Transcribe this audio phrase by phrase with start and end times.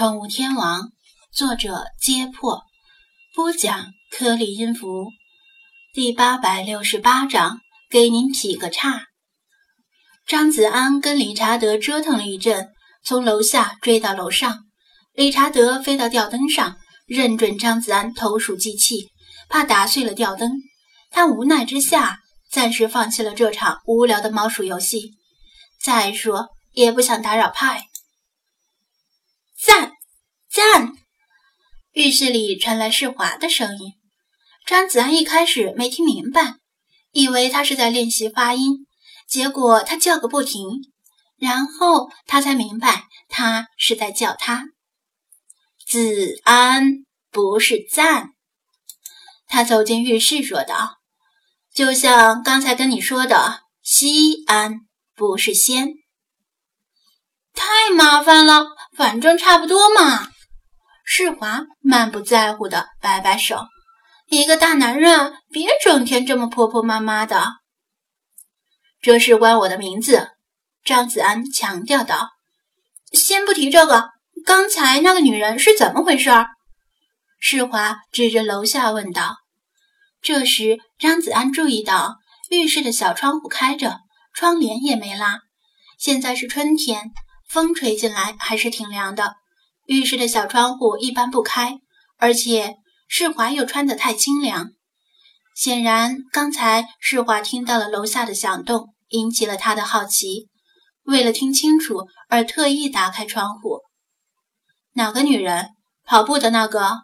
[0.00, 0.80] 宠物天王》，
[1.30, 2.62] 作者：揭破，
[3.34, 5.10] 播讲：颗粒音符，
[5.92, 9.08] 第八百六十八章，给您劈个叉。
[10.26, 12.70] 张子安跟理查德折腾了一阵，
[13.04, 14.60] 从楼下追到楼上。
[15.12, 19.10] 理查德飞到吊灯上，认准张子安投鼠忌器，
[19.50, 20.50] 怕打碎了吊灯。
[21.10, 22.20] 他无奈之下，
[22.50, 25.10] 暂时放弃了这场无聊的猫鼠游戏。
[25.78, 27.89] 再说，也不想打扰派。
[29.62, 29.92] 赞
[30.48, 30.94] 赞！
[31.92, 33.92] 浴室里传来世华的声音。
[34.66, 36.54] 张子安一开始没听明白，
[37.12, 38.86] 以为他是在练习发音，
[39.28, 40.62] 结果他叫个不停。
[41.38, 44.64] 然后他才明白，他是在叫他
[45.86, 48.30] 子安，不是赞。
[49.46, 51.00] 他走进浴室，说道
[51.74, 54.80] ：“就像刚才跟你说的，西安
[55.14, 55.94] 不是仙。”
[57.52, 58.79] 太麻烦了。
[59.00, 60.28] 反正差不多嘛。
[61.06, 63.64] 世华满不在乎的摆摆手
[64.28, 67.54] ：“一个大男人，别整天这么婆婆妈妈的。”
[69.00, 70.32] 这事关我的名字，
[70.84, 72.28] 张子安强调道。
[73.10, 74.10] “先不提这个，
[74.44, 76.28] 刚才那个女人是怎么回事？”
[77.40, 79.36] 世华指着楼下问道。
[80.20, 82.16] 这时，张子安注意到
[82.50, 84.00] 浴室的小窗户开着，
[84.34, 85.38] 窗帘也没拉。
[85.98, 87.10] 现在是春天。
[87.50, 89.34] 风吹进来还是挺凉的，
[89.86, 91.80] 浴室的小窗户一般不开，
[92.16, 92.76] 而且
[93.08, 94.68] 世华又穿得太清凉。
[95.56, 100.48] 显然，刚才世华听到了楼下的响动，引起了他的好奇，
[101.02, 103.80] 为了听清楚而特意打开窗户。
[104.92, 105.70] 哪个女人？
[106.06, 106.98] 跑步的那个？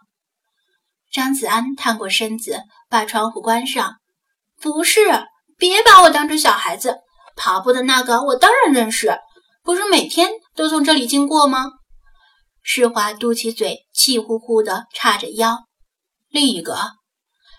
[1.11, 3.95] 张子安探过身子，把窗户关上。
[4.61, 5.01] 不是，
[5.57, 6.99] 别把我当成小孩子。
[7.35, 9.19] 跑步的那个，我当然认识。
[9.67, 11.65] 不是每天都从这里经过吗？
[12.63, 15.65] 世华嘟起嘴，气呼呼地叉着腰。
[16.29, 16.91] 另一个，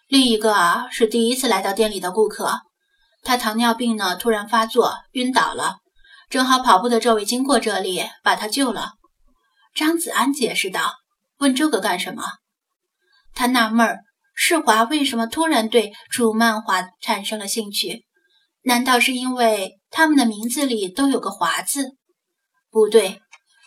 [0.07, 2.63] 另一个啊，是第一次来到店里的顾客。
[3.23, 5.81] 他糖尿病呢，突然发作，晕倒了，
[6.31, 8.93] 正好跑步的这位经过这里，把他救了。
[9.75, 10.95] 张子安解释道
[11.41, 12.23] ：“问这个干什么？”
[13.37, 13.99] 他纳闷儿，
[14.35, 18.07] 世华为什么突然对主漫画产生了兴趣？
[18.63, 21.98] 难道是因为他们的名字里都有个“华”字？
[22.71, 23.23] 不对，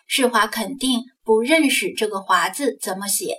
[0.07, 3.37] 世华肯定不认识这个“华”字怎么写。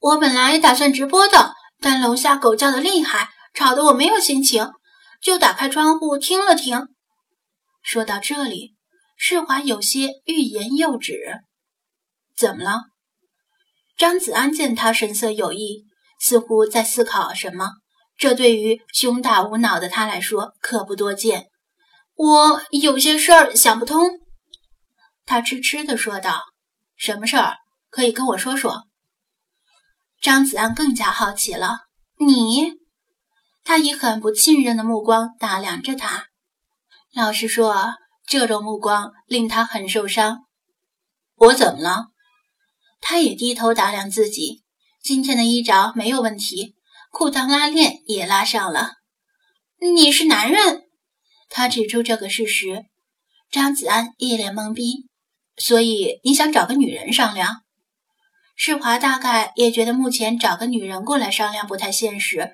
[0.00, 4.70] 我本来打算直播的，但楼下狗叫的厉害，吵得我没有心情，
[5.20, 6.88] 就打开窗户听了听。
[7.82, 8.76] 说到这里，
[9.16, 11.40] 世华有些欲言又止。
[12.36, 12.82] 怎么了？
[13.96, 15.84] 张子安见他神色有异，
[16.20, 17.72] 似乎在思考什么。
[18.16, 21.48] 这对于胸大无脑的他来说可不多见。
[22.18, 24.10] 我有些事儿想不通，
[25.24, 26.42] 他痴痴地说道
[26.98, 27.58] ：“什么事儿？
[27.90, 28.88] 可以跟我说说。”
[30.20, 31.82] 张子安更加好奇了。
[32.18, 32.72] 你？
[33.62, 36.26] 他以很不信任的目光打量着他。
[37.14, 37.94] 老实说，
[38.26, 40.40] 这种目光令他很受伤。
[41.36, 42.06] 我怎么了？
[43.00, 44.64] 他也低头打量自己，
[45.00, 46.74] 今天的衣着没有问题，
[47.12, 48.94] 裤裆拉链也拉上了。
[49.80, 50.87] 你是男人。
[51.48, 52.84] 他指出这个事实，
[53.50, 55.08] 张子安一脸懵逼。
[55.56, 57.62] 所以你想找个女人商量？
[58.54, 62.50] 世华大概也觉得目前找个女人过来商量不太现实，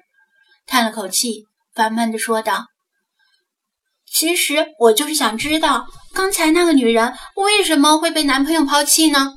[0.66, 1.44] 叹了口气，
[1.74, 2.66] 烦闷地说道
[4.10, 9.34] ：“其实我就是想知道，刚才那个女人为什么会被男朋友抛弃呢？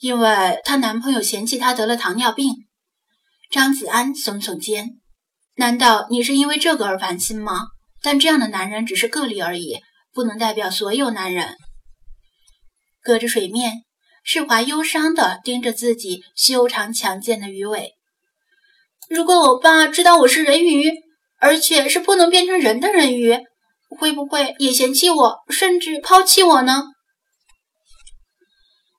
[0.00, 2.52] 因为她男朋友嫌弃她得了糖尿病。”
[3.50, 5.00] 张子安耸耸肩
[5.54, 7.68] ：“难道你是因为这个而烦心吗？”
[8.02, 9.80] 但这样的男人只是个例而已，
[10.12, 11.56] 不能代表所有男人。
[13.02, 13.84] 隔着水面，
[14.22, 17.92] 世华忧伤地盯着自己修长强健的鱼尾。
[19.08, 20.92] 如果我爸知道我是人鱼，
[21.40, 23.38] 而且是不能变成人的人鱼，
[23.98, 26.84] 会不会也嫌弃我，甚至抛弃我呢？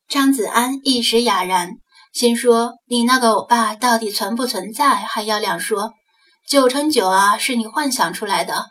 [0.07, 1.73] 张子安一时哑然，
[2.11, 5.91] 心说：“你那个欧巴到底存不存在，还要两说。
[6.47, 8.69] 九成九啊，是你幻想出来的。”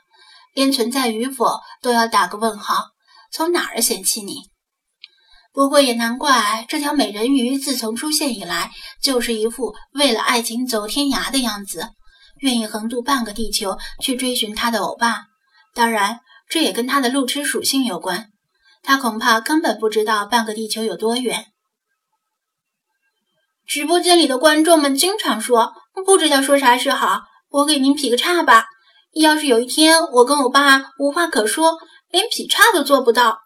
[0.58, 2.86] 连存在与否都要打个问号，
[3.30, 4.50] 从哪儿嫌弃你？
[5.52, 11.90] 不过也难怪，这条美人鱼自从出现以来，就是一副为了爱情走天涯的样子，
[12.40, 15.26] 愿意横渡半个地球去追寻他的欧巴。
[15.76, 16.18] 当然，
[16.48, 18.32] 这也跟他的路痴属性有关，
[18.82, 21.52] 他恐怕根本不知道半个地球有多远。
[23.64, 25.72] 直播间里的观众们经常说，
[26.04, 28.66] 不知道说啥是好，我给您劈个叉吧。
[29.12, 31.78] 要是有一天我跟我爸无话可说，
[32.10, 33.38] 连劈叉都做不到，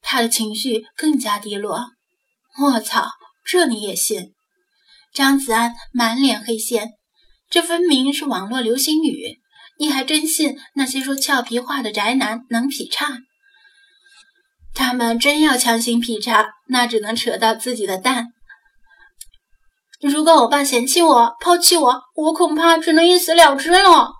[0.00, 1.86] 他的情绪更加低落。
[2.60, 3.08] 我操，
[3.44, 4.32] 这你也信？
[5.12, 6.92] 张子安满脸黑线，
[7.50, 9.38] 这分明是网络流行语，
[9.78, 13.18] 你还真信那些说俏皮话的宅男能劈叉？
[14.74, 18.28] 他们真要强行劈叉，那只能扯到自己的蛋。
[20.00, 24.12] 如果我爸嫌弃我、抛弃我，我恐怕只能一死了之了。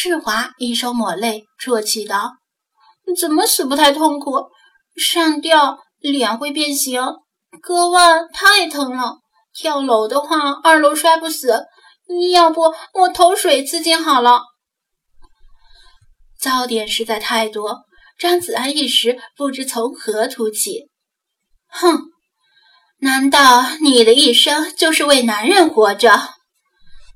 [0.00, 2.34] 世华一手抹泪，啜泣道
[3.18, 4.48] ：“怎么死不太痛苦？
[4.94, 7.02] 上吊，脸会变形，
[7.60, 9.16] 割腕太疼了。
[9.52, 11.64] 跳楼的话，二楼摔不死。
[12.32, 14.42] 要不我投水自尽好了。”
[16.38, 17.80] 槽点实在太多，
[18.16, 20.88] 张子安一时不知从何吐起。
[21.66, 22.02] 哼。
[23.00, 26.34] 难道你的一生就是为男人活着？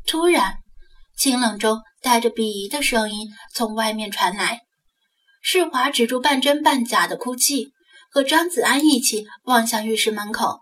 [0.05, 0.55] 突然，
[1.17, 4.61] 清冷中带着鄙夷的声音从外面传来。
[5.41, 7.73] 世华止住半真半假的哭泣，
[8.11, 10.61] 和张子安一起望向浴室门口。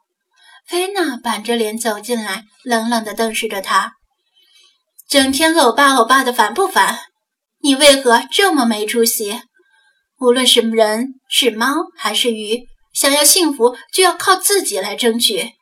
[0.67, 3.95] 菲娜板着脸走进来，冷冷地瞪视着他
[5.09, 7.01] ：“整天欧巴欧巴的，烦不烦？
[7.63, 9.41] 你为何这么没出息？
[10.21, 15.53] 无论是人、是猫还是鱼。”想要幸福，就要靠自己来争取。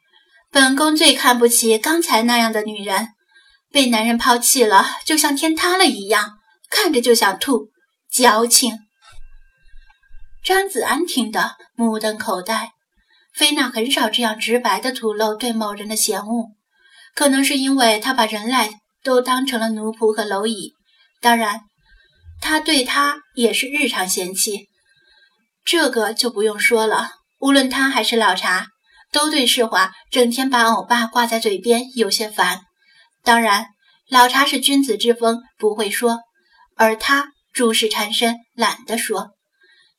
[0.51, 3.09] 本宫最看不起刚才那样的女人，
[3.71, 6.39] 被男人抛弃了，就像天塌了一样，
[6.71, 7.71] 看着就想吐，
[8.11, 8.79] 矫情。
[10.45, 12.71] 张子安听得目瞪口呆。
[13.35, 16.49] 菲娜很少这样直白的吐露对某人的嫌恶，
[17.15, 18.71] 可能是因为她把人类
[19.05, 20.73] 都当成了奴仆和蝼蚁。
[21.21, 21.61] 当然，
[22.41, 24.69] 她对他也是日常嫌弃，
[25.65, 27.11] 这个就不用说了。
[27.39, 28.69] 无论他还是老茶，
[29.13, 32.63] 都对世华整天把欧巴挂在嘴边有些烦。
[33.23, 33.67] 当然，
[34.09, 36.19] 老茶是君子之风，不会说；
[36.77, 39.31] 而他诸事缠身，懒得说。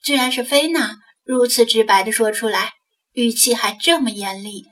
[0.03, 2.71] 居然是菲娜如此直白的说出来，
[3.13, 4.65] 语气还这么严厉。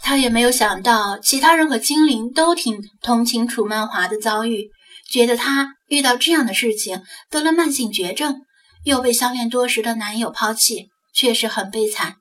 [0.00, 4.70] 他也没有想到，其他人和精灵都挺同情楚曼华的遭遇，
[5.10, 8.42] 觉得他遇到这样的事情，得了慢性绝症。
[8.84, 12.18] 又被相恋多时的男友抛弃，确实很悲惨。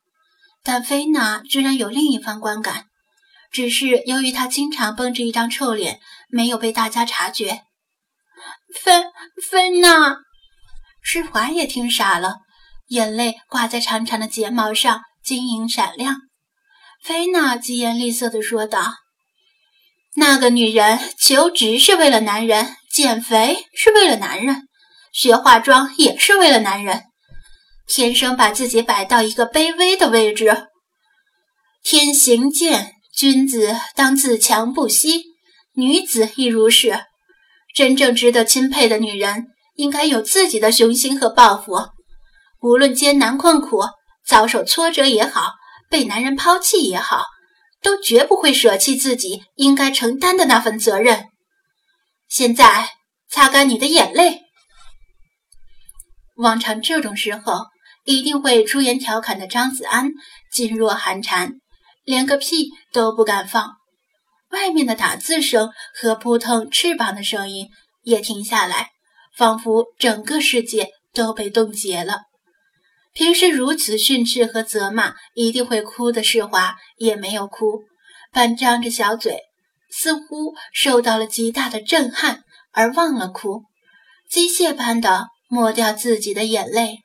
[0.64, 2.86] 但菲娜居然有另一番观感，
[3.56, 7.62] 只是由于他经常绷着一张臭脸，没有被大家察觉。
[8.84, 9.06] 菲
[9.50, 10.18] 菲娜，
[11.02, 12.40] 施华也听傻了，
[12.88, 16.18] 眼泪挂在长长的睫毛上，晶莹闪亮。
[17.02, 18.96] 菲娜疾言厉色地说道
[20.18, 24.68] ：“那个女人求职是为了男人，减肥是为了男人。”
[25.16, 27.04] 学化妆也是为了男人，
[27.88, 30.68] 天生把自己摆到一个卑微的位置。
[31.82, 35.24] 天行健，君子当自强不息，
[35.74, 37.06] 女子亦如是。
[37.74, 41.88] 真正值得钦佩的女人，应该有自己的雄心和抱负。
[42.62, 43.84] 无论艰难困苦，
[44.26, 45.54] 遭受挫折也好，
[45.90, 47.24] 被男人抛弃也好，
[47.82, 51.26] 都绝不会舍弃自己应该承担的那份责任。
[52.28, 52.90] 现在，
[53.30, 54.42] 擦干你的眼泪。
[56.36, 57.68] 往常这种时候，
[58.04, 60.12] 一定会出言调侃的张子安
[60.54, 61.54] 噤若寒蝉，
[62.06, 63.74] 连个屁都不敢放。
[64.52, 67.68] 外面的打字声和扑腾翅膀的声音
[68.04, 68.92] 也停下来，
[69.36, 72.22] 仿佛整个世界都被冻结了。
[73.12, 77.82] 平时如此训斥和责骂一定会哭的世华也没有哭，
[78.32, 79.40] 半张着小嘴，
[79.92, 83.64] 似乎受到了极大的震撼而忘了哭，
[84.30, 85.28] 机械般的。
[85.48, 87.05] 抹掉自己的眼泪。